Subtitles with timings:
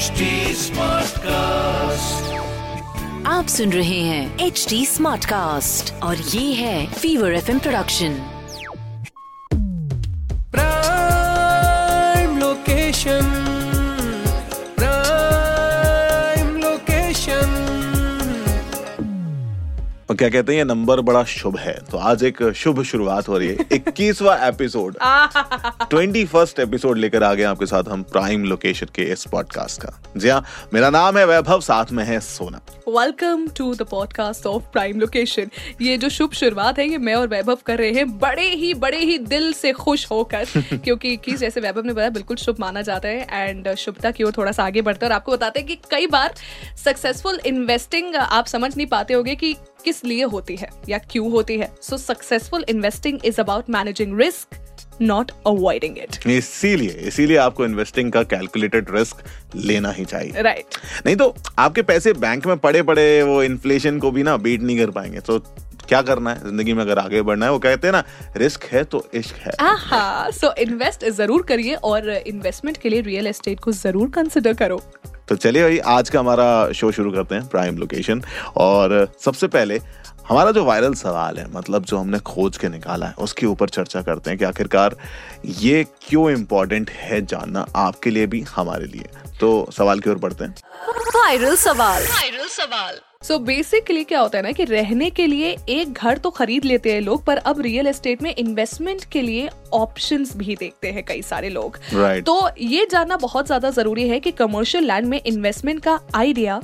[0.00, 0.26] HD
[1.24, 2.32] cast
[3.26, 8.14] आप सुन रहे हैं एच डी स्मार्ट कास्ट और ये है fever F production
[10.52, 13.49] prime location
[20.10, 23.38] और क्या कहते हैं ये नंबर बड़ा शुभ है। तो आज एक शुभ शुरुआत हो
[23.38, 24.96] रही है। इक्कीसवा एपिसोड।
[25.90, 30.12] ट्वेंटी फ़र्स्ट एपिसोड लेकर आ गए आपके साथ हम प्राइम लोकेशन के इस पॉडकास्ट का।
[30.16, 32.60] जी हाँ मेरा नाम है वैभव साथ में है Sona.
[32.88, 35.50] Welcome to the podcast of prime location
[35.80, 38.98] ये जो शुभ शुरुआत है ये मैं और वैभव कर रहे हैं बड़े ही बड़े
[38.98, 43.08] ही दिल से खुश होकर। क्योंकि इक्कीस जैसे वैभव ने बताया बिल्कुल शुभ माना जाता
[43.08, 45.78] है एंड शुभता की ओर थोड़ा सा आगे बढ़ता है। और आपको बताते हैं कि
[45.90, 46.34] कई बार
[46.84, 51.58] सक्सेसफुल इन्वेस्टिंग आप समझ नहीं पाते होगे कि किस लिए होती है या क्यों होती
[51.58, 51.70] है?
[51.82, 54.56] So successful investing is about managing risk
[55.02, 59.22] not avoiding it इसीलिए इसीलिए आपको इन्वेस्टिंग का कैलकुलेटेड रिस्क
[59.56, 61.06] लेना ही चाहिए। Right right.
[61.06, 64.78] नहीं तो आपके पैसे बैंक में पड़े पड़े वो इन्फ्लेशन को भी ना बीट नहीं
[64.78, 65.38] कर पाएँगे। तो
[65.88, 66.40] क्या करना है?
[66.40, 68.02] ज़िंदगी में अगर आगे बढ़ना है वो कहते हैं ना
[68.36, 73.60] रिस्क है तो इश्क है। सो इन्वेस्ट ज़रूर करिए और इन्वेस्टमेंट के लिए रियल एस्टेट
[73.60, 74.80] को ज़रूर कंसिडर करो।
[75.30, 78.22] तो चलिए भाई, आज का हमारा शो शुरू करते हैं प्राइम लोकेशन
[78.56, 79.80] और सबसे पहले,
[80.28, 84.02] हमारा जो वायरल सवाल है मतलब जो हमने खोज के निकाला है, उसके ऊपर चर्चा
[84.02, 84.96] करते हैं कि आखिरकार
[85.46, 89.06] ये क्यों इम्पोर्टेंट है जानना आपके लिए भी, हमारे लिए।
[89.40, 90.54] तो सवाल की ओर बढ़ते हैं।
[91.16, 92.02] वायरल सवाल।
[93.22, 96.64] सो so बेसिकली क्या होता है ना कि रहने के लिए एक घर तो खरीद
[96.64, 101.04] लेते हैं लोग पर अब रियल एस्टेट में इन्वेस्टमेंट के लिए ऑप्शंस भी देखते हैं
[101.04, 102.24] कई सारे लोग Right.
[102.26, 106.60] तो ये जानना बहुत ज़्यादा ज़रूरी है कि कमर्शियल लैंड में इन्वेस्टमेंट का आइडिया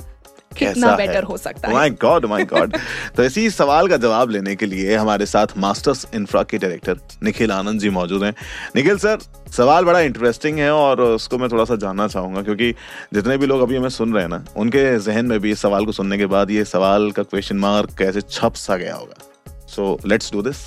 [0.57, 1.37] कितना बेटर हो?
[1.37, 1.73] सकता है?
[1.73, 2.77] माय गॉड माय गॉड
[3.17, 7.51] तो इसी सवाल का जवाब लेने के लिए हमारे साथ मास्टर्स इंफ्रा के डायरेक्टर निखिल
[7.51, 8.33] आनंद जी मौजूद हैं।
[8.75, 9.17] निखिल सर
[9.57, 12.71] सवाल बड़ा इंटरेस्टिंग है और उसको मैं थोड़ा सा जानना चाहूँगा क्योंकि
[13.13, 15.85] जितने भी लोग अभी हमें सुन रहे हैं ना उनके जहन में भी इस सवाल
[15.85, 19.97] को सुनने के बाद ये सवाल का क्वेश्चन मार्क कैसे छप सा गया होगा। So
[20.05, 20.57] let's do this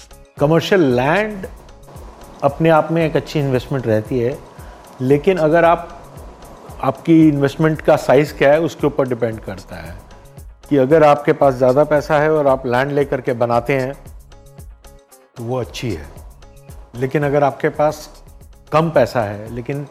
[0.40, 1.46] commercial land
[2.42, 4.38] अपने आप में एक अच्छी इन्वेस्टमेंट रहती है
[5.02, 5.99] लेकिन अगर आप
[6.80, 9.94] आपकी इन्वेस्टमेंट का साइज़ क्या है, उसके ऊपर डिपेंड करता है
[10.68, 13.92] कि अगर आपके पास ज़्यादा पैसा है और आप लैंड लेकर के बनाते हैं
[15.36, 16.06] तो वो अच्छी है।
[16.96, 18.08] लेकिन अगर आपके पास
[18.72, 19.86] कम पैसा है, लेकिन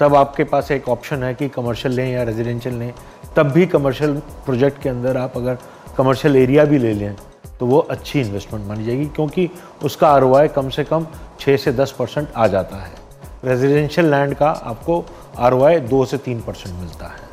[0.00, 2.92] तब आपके पास एक ऑप्शन है कि कमर्शियल लें या रेजिडेंशियल लें,
[3.36, 5.58] तब भी कमर्शियल प्रोजेक्ट के अंदर आप अगर
[5.96, 7.16] कमर्शियल एरिया भी ले लें
[7.60, 9.48] तो वो अच्छी इन्वेस्टमेंट मानी जाएगी, क्योंकि
[9.84, 11.06] उसका आर कम से कम
[11.40, 13.05] 6 से 10 परसेंट आ जाता है।
[13.46, 15.04] रेजिडेंशियल लैंड का आपको
[15.38, 17.24] आरओआई दो से तीन परसेंट मिलता है।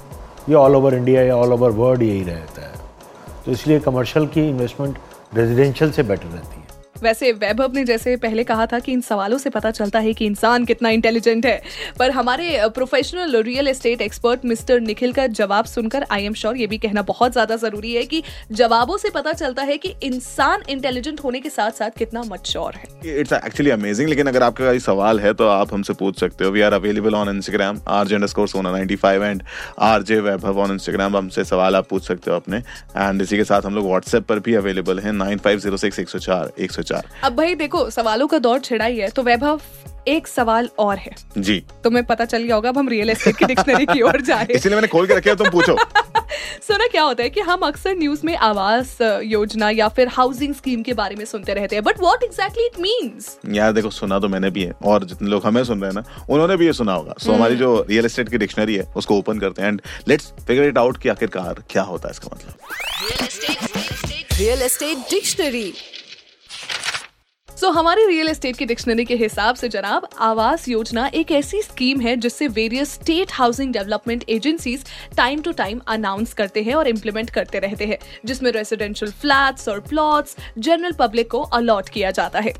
[0.49, 2.71] ये ऑल ओवर इंडिया या ऑल ओवर वर्ल्ड यही रहता है।
[3.45, 4.97] तो इसलिए कमर्शियल की इन्वेस्टमेंट
[5.33, 6.62] रेजिडेंशियल से बेटर रहती है।
[6.95, 10.25] वैसे वैभव ने जैसे पहले कहा था कि इन सवालों से पता चलता है कि
[10.25, 11.61] इंसान कितना इंटेलिजेंट है।
[11.99, 16.67] पर हमारे professional real estate expert mister Nikhil का जवाब सुनकर आई एम श्योर ये
[16.67, 18.21] भी कहना बहुत ज़्यादा ज़रूरी है कि
[18.53, 23.19] जवाबों से पता चलता है कि इंसान इंटेलिजेंट होने के साथ साथ कितना मच्योर है।
[23.19, 26.51] इट्स एक्चुअली अमेजिंग लेकिन अगर आपका कोई सवाल है तो आप हमसे पूछ सकते हो।
[26.51, 29.43] We are available on Instagram R J underscore Sona 95 and
[29.81, 33.43] R J Vaibhav on Instagram हमसे सवाल आप पूछ सकते हो अपने। एंड इसी के
[33.43, 36.51] साथ हम लोग व्हाट्सएप पर भी अवेलेबल हैं नाइन फाइव ज़ीरो सिक्स एक सौ चार,
[36.59, 39.61] एक सौ चार अब भाई देखो सवालों का दौर छिड़ा ही है तो वैभव
[40.07, 43.45] एक सवाल और है। जी। तुम्हें पता चल गया होगा अब हम रियल एस्टेट की
[43.45, 45.77] डिक्शनरी की ओर जाए। इसीलिए मैंने खोल के रखे तुम पूछो।
[46.67, 50.81] सुना क्या होता है कि हम अक्सर न्यूज़ में आवास योजना या फिर हाउसिंग स्कीम
[50.83, 54.29] के बारे में सुनते रहते हैं but what exactly it means यार देखो सुना तो
[54.29, 56.93] मैंने भी है और जितने लोग हमें सुन रहे हैं ना उन्होंने भी ये सुना
[56.93, 59.81] होगा। सो so, हमारी जो रियल एस्टेट की डिक्शनरी है उसको ओपन करते हैं and
[60.07, 62.53] let's figure it out कि आखिरकार क्या होता है इसका मतलब।
[64.39, 65.73] रियल एस्टेट डिक्शनरी
[67.63, 72.01] सो हमारी रियल एस्टेट की डिक्शनरी के हिसाब से जनाब, आवास योजना एक ऐसी स्कीम
[72.01, 74.83] है जिससे various state housing development agencies
[75.17, 79.79] time to time announce करते हैं और इम्प्लीमेंट करते रहते हैं, जिसमें रेसिडेंशियल फ्लैट्स और
[79.79, 82.53] प्लॉट्स जनरल पब्लिक को अलॉट किया जाता है।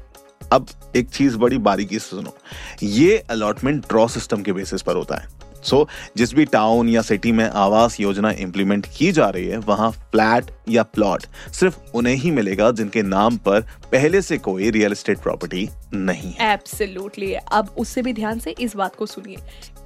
[0.51, 2.35] अब एक चीज़ बड़ी बारीकी से सुनो,
[2.83, 5.27] ये अलॉटमेंट ड्रॉ सिस्टम के बेसिस पर होता है।
[5.63, 5.87] सो
[6.17, 10.51] जिस भी टाउन या सिटी में आवास योजना इंप्लीमेंट की जा रही है, वहाँ फ्लैट
[10.69, 11.23] या प्लॉट
[11.53, 13.61] सिर्फ़ उन्हें ही मिलेगा जिनके नाम पर
[13.91, 18.95] पहले से कोई रियल एस्टेट प्रॉपर्टी नहीं एब्सोल्युटली अब उससे भी ध्यान से इस बात
[18.95, 19.37] को सुनिए।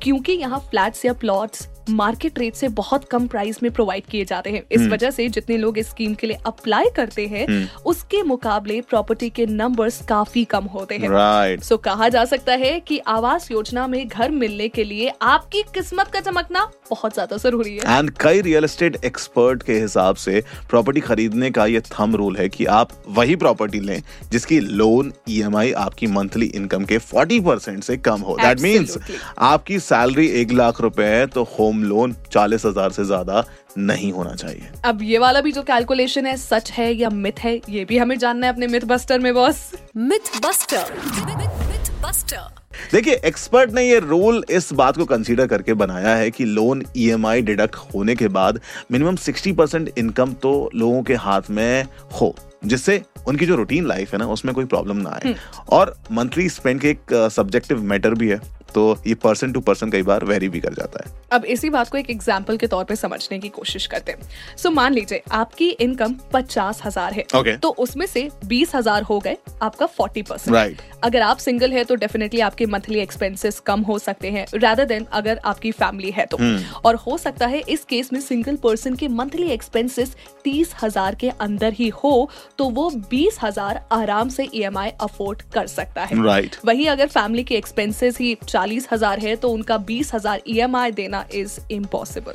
[0.01, 4.49] क्योंकि यहाँ फ्लैट्स या प्लॉट्स मार्केट रेट से बहुत कम प्राइस में प्रोवाइड किए जाते
[4.49, 7.47] हैं। इस वजह से जितने लोग इस स्कीम के लिए अप्लाई करते हैं
[7.85, 12.79] उसके मुकाबले प्रॉपर्टी के नंबर्स काफ़ी कम होते हैं। राइट सो कहा जा सकता है
[12.79, 17.75] कि आवास योजना में घर मिलने के लिए आपकी किस्मत का चमकना बहुत ज़्यादा ज़रूरी
[17.77, 22.37] है। एंड कई रियल एस्टेट एक्सपर्ट के हिसाब से प्रॉपर्टी खरीदने का ये थम रूल
[22.37, 24.01] है कि आप वही प्रॉपर्टी लें
[24.31, 29.19] जिसकी लोन ईएमआई आपकी मंथली इनकम के 40 परसेंट से कम हो। That Absolutely.
[29.45, 33.43] आपकी सैलरी एक लाख रुपए है तो होम होम लोन चालीस हज़ार से ज़्यादा
[33.77, 37.55] नहीं होना चाहिए। अब ये वाला भी जो कैलकुलेशन है सच है या मिथ है
[37.69, 40.93] ये भी हमें जानना है अपने मिथ बस्टर में boss myth buster
[41.25, 42.55] myth buster
[42.93, 47.41] देखिए एक्सपर्ट ने ये रूल इस बात को कंसीडर करके बनाया है कि लोन ईएमआई
[47.41, 48.59] डिडक्ट होने के बाद
[48.91, 51.83] मिनिमम 60 परसेंट इनकम तो लोगों के हाथ में
[52.21, 52.33] हो
[52.65, 55.35] जिससे उनकी जो रूटीन लाइफ है ना उसमें कोई प्रॉब्लम ना आए।
[55.69, 58.39] और मंथली स्पेंड के एक सब्जेक्टिव मैटर भी है
[58.73, 61.89] तो ये पर्सन टू पर्सन कई बार वेरी भी कर जाता है। अब इसी बात
[61.89, 65.69] को एक एग्ज़ाम्पल के तौर पे समझने की कोशिश करते हैं। सो मान लीजिए आपकी
[65.69, 67.55] इनकम पचास हज़ार है। Okay.
[67.61, 70.81] तो उसमें से बीस हज़ार हो गए आपका फोर्टी परसेंट Right.
[71.03, 75.05] अगर आप सिंगल है तो डेफिनेटली आपके मंथली एक्सपेंसेस कम हो सकते हैं रादर देन
[75.11, 76.85] अगर आपकी फैमिली है तो। hmm.
[76.85, 81.29] और हो सकता है इस केस में सिंगल पर्सन के मंथली एक्सपेंसेस तीस हज़ार के
[81.41, 86.45] अंदर ही हो तो वो बीस हज़ार आराम से ईएमआई अफोर्ड कर सकता है। Right
[86.47, 86.65] Right.
[86.65, 91.23] वही अगर फैमिली के एक्सपेंसेस ही चालीस हज़ार है तो उनका बीस हज़ार EMI देना
[91.35, 92.33] इज़ इम्पॉसिबल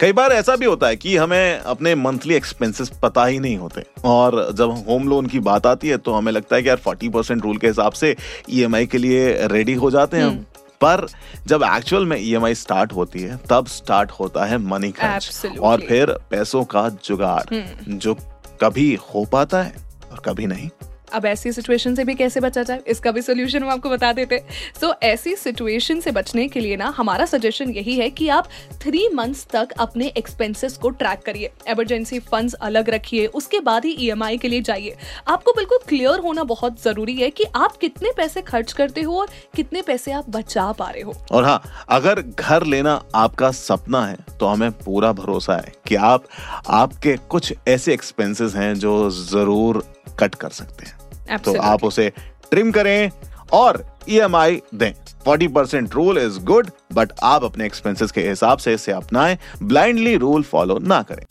[0.00, 3.84] कई बार ऐसा भी होता है कि हमें अपने मंथली एक्सपेंसेस पता ही नहीं होते।
[4.04, 7.08] और जब होम लोन की बात आती है तो हमें लगता है कि यार फोर्टी
[7.08, 8.14] परसेंट रूल के हिसाब से
[8.50, 10.44] ईएमआई के लिए रेडी हो जाते हैं। हम
[10.80, 11.06] पर
[11.46, 16.16] जब एक्चुअल में ईएमआई स्टार्ट होती है तब स्टार्ट होता है मनी खर्च और फिर
[16.30, 18.16] पैसों का जुगाड़ जो
[18.62, 20.70] कभी हो पाता है और कभी नहीं।
[21.12, 22.82] अब ऐसी सिचुएशन से भी कैसे बचा जाए?
[22.86, 24.38] इसका भी सोल्यूशन हम आपको बता देते
[24.80, 28.48] सो ऐसी सिचुएशन से बचने के लिए ना, हमारा सजेशन यही है कि आप
[28.82, 33.96] थ्री मंथ्स तक अपने एक्सपेंसेस को ट्रैक करिए। इमरजेंसी फंड्स अलग रखिए, उसके बाद ही
[34.00, 34.96] ईएमआई के लिए जाइए।
[35.28, 39.28] आपको बिल्कुल क्लियर होना बहुत ज़रूरी है कि आप कितने पैसे खर्च करते हो और
[39.56, 44.16] कितने पैसे आप बचा पा रहे हो। और हाँ अगर घर लेना आपका सपना है
[44.40, 46.24] तो हमें पूरा भरोसा है कि आप,
[46.68, 49.84] आपके कुछ ऐसे एक्सपेंसेस हैं जो ज़रूर
[50.20, 50.98] कट कर सकते हैं।
[51.38, 52.12] तो आप उसे
[52.50, 53.10] ट्रिम करें
[53.52, 54.92] और ईएमआई दें।
[55.28, 60.16] 40% percent rule is good but आप अपने एक्सपेंसेस के हिसाब से इसे अपनाएँ। ब्लाइंडली
[60.16, 61.24] रूल फॉलो ना करें।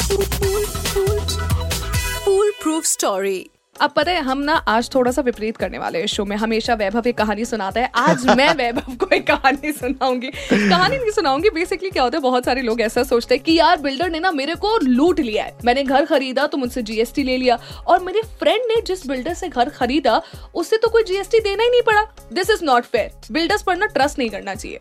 [2.26, 3.50] फूल प्रूफ स्टोरी
[3.82, 7.08] अब पता है हम ना आज थोड़ा सा विपरीत करने वाले शो में। हमेशा वैभव
[7.08, 11.90] एक कहानी सुनाता है। आज मैं वैभव को एक कहानी सुनाऊँगी। कहानी नहीं सुनाऊँगी बेसिकली
[11.90, 14.56] क्या होता है बहुत सारे लोग ऐसा सोचते हैं कि यार बिल्डर ने ना मेरे
[14.56, 18.62] को लूट लिया है। मैंने घर खरीदा तो मुझसे जीएसटी ले लिया। और मेरे फ्रेंड
[18.68, 20.22] ने जिस बिल्डर से घर खरीदा
[20.56, 22.04] उससे तो कोई जीएसटी देना ही नहीं पड़ा।
[22.34, 24.80] This is not fair builders पर ना ट्रस्ट नहीं करना चाहिए।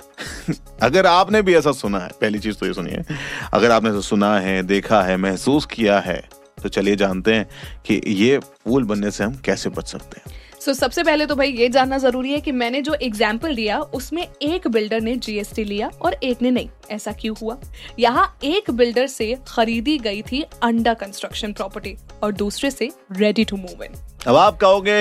[0.83, 3.05] अगर आपने भी ऐसा सुना है पहली चीज़ तो ये सुनिए।
[3.53, 6.23] अगर आपने सुना है देखा है महसूस किया है
[6.63, 7.49] तो चलिए जानते हैं
[7.87, 11.35] कि ये फूल बनने से हम कैसे बच सकते हैं। सो so, सबसे पहले तो
[11.37, 15.65] भाई ये जानना ज़रूरी है कि मैंने जो एग्ज़ाम्पल दिया उसमें एक बिल्डर ने जीएसटी
[15.65, 17.57] लिया और एक ने नहीं। ऐसा क्यों हुआ?
[17.99, 23.57] यहाँ एक बिल्डर से खरीदी गई थी अंडर कंस्ट्रक्शन प्रॉपर्टी और दूसरे से रेडी टू
[23.57, 23.95] मूव इन
[24.27, 24.99] अब आप कहोगे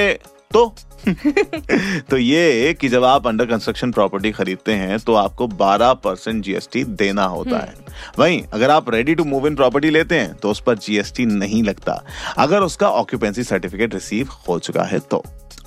[0.53, 0.75] तो?
[2.09, 6.83] तो ये कि जब आप अंडर कंस्ट्रक्शन प्रॉपर्टी खरीदते हैं तो आपको 12 परसेंट जीएसटी
[6.83, 7.73] देना होता है।
[8.19, 11.63] वहीं अगर आप ready to move in property लेते हैं तो उस पर जीएसटी नहीं
[11.63, 12.03] लगता।
[12.37, 15.23] अगर उसका ऑक्यूपेंसी सर्टिफिकेट रिसीव हो चुका है तो।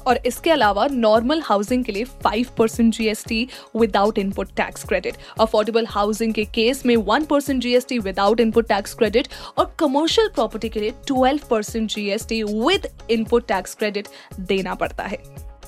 [0.06, 5.86] और इसके अलावा नॉर्मल हाउसिंग के लिए 5 percent GST without input tax credit affordable
[5.86, 10.80] housing के केस में 1 percent GST without input tax credit और कमर्शियल प्रॉपर्टी के
[10.80, 14.08] लिए 12 percent GST with input tax credit
[14.40, 15.22] देना पड़ता है।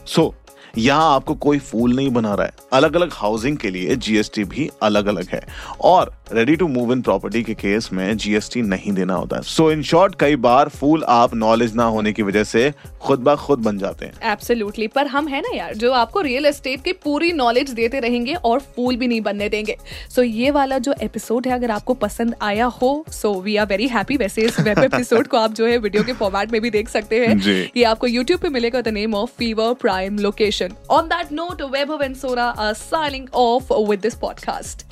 [0.06, 0.34] सो
[0.78, 4.70] यहाँ आपको कोई फूल नहीं बना रहा है। अलग अलग हाउसिंग के लिए जीएसटी भी
[4.82, 5.42] अलग अलग है।
[5.80, 9.72] और ready to move in property के केस में जीएसटी नहीं देना होता है। सो
[9.72, 13.58] इन शॉर्ट कई बार फूल आप नॉलेज ना होने की वजह से खुद ब खुद
[13.58, 17.32] बन जाते हैं। एब्सोल्युटली पर हम है ना यार जो आपको रियल एस्टेट की पूरी
[17.32, 19.76] नॉलेज देते रहेंगे और फूल भी नहीं बनने देंगे।
[20.14, 23.66] सो so, ये वाला जो एपिसोड है अगर आपको पसंद आया हो so we are
[23.66, 26.70] very happy वैसे इस वेब एपिसोड को आप जो है वीडियो के फॉर्मेट में भी
[26.70, 30.51] देख सकते हैं। ये आपको यूट्यूब पे मिलेगा the name of Fever prime location
[30.90, 34.84] on that note, Webhav and Sora are signing off with this podcast.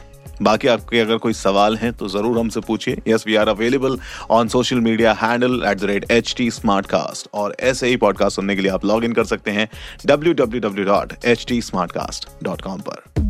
[0.43, 3.99] बाकी आपके अगर कोई सवाल हैं तो ज़रूर हमसे पूछिए। Yes we are available
[4.31, 6.51] on social media handle at the rate H T
[6.87, 9.69] Smartcast और ऐसे ही पॉडकास्ट सुनने के लिए आप लॉग इन कर सकते हैं
[10.07, 11.61] W W W dot H T
[11.93, 13.30] Smartcast dot com पर।